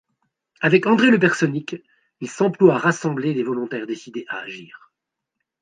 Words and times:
Avec 0.61 0.87
André 0.87 1.11
Le 1.11 1.19
Personnic, 1.19 1.75
il 2.21 2.27
s’emploie 2.27 2.73
à 2.73 2.79
rassembler 2.79 3.35
les 3.35 3.43
volontaires 3.43 3.85
décidés 3.85 4.25
à 4.29 4.39
agir. 4.39 4.91